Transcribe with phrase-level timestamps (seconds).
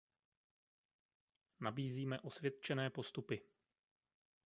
[1.59, 3.41] Nabízíme osvědčené postupy.